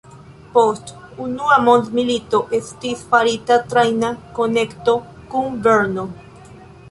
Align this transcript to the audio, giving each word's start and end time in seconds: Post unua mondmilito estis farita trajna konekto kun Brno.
Post 0.53 0.87
unua 1.25 1.57
mondmilito 1.65 2.39
estis 2.59 3.03
farita 3.13 3.59
trajna 3.73 4.11
konekto 4.39 4.95
kun 5.35 5.63
Brno. 5.67 6.07